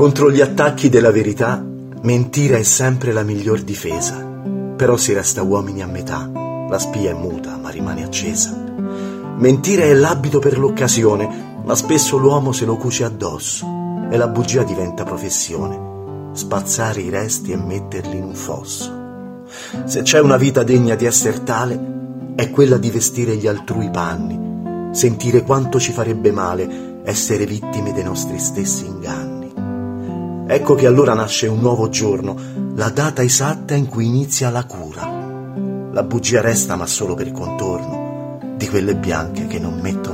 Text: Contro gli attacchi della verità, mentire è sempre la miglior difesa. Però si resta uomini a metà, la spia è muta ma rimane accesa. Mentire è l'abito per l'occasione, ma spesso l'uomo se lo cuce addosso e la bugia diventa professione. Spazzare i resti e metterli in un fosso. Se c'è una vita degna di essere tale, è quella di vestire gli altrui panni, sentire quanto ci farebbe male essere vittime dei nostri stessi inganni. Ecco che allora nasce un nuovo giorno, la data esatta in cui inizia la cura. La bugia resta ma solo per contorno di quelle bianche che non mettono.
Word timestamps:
Contro 0.00 0.30
gli 0.30 0.40
attacchi 0.40 0.88
della 0.88 1.10
verità, 1.10 1.62
mentire 2.00 2.60
è 2.60 2.62
sempre 2.62 3.12
la 3.12 3.22
miglior 3.22 3.60
difesa. 3.60 4.16
Però 4.74 4.96
si 4.96 5.12
resta 5.12 5.42
uomini 5.42 5.82
a 5.82 5.86
metà, 5.86 6.26
la 6.70 6.78
spia 6.78 7.10
è 7.10 7.12
muta 7.12 7.58
ma 7.58 7.68
rimane 7.68 8.02
accesa. 8.02 8.56
Mentire 9.36 9.90
è 9.90 9.92
l'abito 9.92 10.38
per 10.38 10.58
l'occasione, 10.58 11.58
ma 11.62 11.74
spesso 11.74 12.16
l'uomo 12.16 12.52
se 12.52 12.64
lo 12.64 12.78
cuce 12.78 13.04
addosso 13.04 13.66
e 14.10 14.16
la 14.16 14.26
bugia 14.26 14.62
diventa 14.62 15.04
professione. 15.04 16.30
Spazzare 16.32 17.02
i 17.02 17.10
resti 17.10 17.52
e 17.52 17.58
metterli 17.58 18.16
in 18.16 18.24
un 18.24 18.34
fosso. 18.34 19.44
Se 19.84 20.00
c'è 20.00 20.18
una 20.18 20.38
vita 20.38 20.62
degna 20.62 20.94
di 20.94 21.04
essere 21.04 21.42
tale, 21.42 21.78
è 22.36 22.48
quella 22.48 22.78
di 22.78 22.88
vestire 22.88 23.36
gli 23.36 23.46
altrui 23.46 23.90
panni, 23.90 24.94
sentire 24.94 25.42
quanto 25.42 25.78
ci 25.78 25.92
farebbe 25.92 26.32
male 26.32 27.02
essere 27.04 27.44
vittime 27.44 27.92
dei 27.92 28.04
nostri 28.04 28.38
stessi 28.38 28.86
inganni. 28.86 29.29
Ecco 30.52 30.74
che 30.74 30.88
allora 30.88 31.14
nasce 31.14 31.46
un 31.46 31.60
nuovo 31.60 31.88
giorno, 31.90 32.36
la 32.74 32.88
data 32.88 33.22
esatta 33.22 33.76
in 33.76 33.86
cui 33.86 34.06
inizia 34.06 34.50
la 34.50 34.64
cura. 34.64 35.08
La 35.92 36.02
bugia 36.02 36.40
resta 36.40 36.74
ma 36.74 36.86
solo 36.86 37.14
per 37.14 37.30
contorno 37.30 38.56
di 38.56 38.68
quelle 38.68 38.96
bianche 38.96 39.46
che 39.46 39.60
non 39.60 39.78
mettono. 39.80 40.09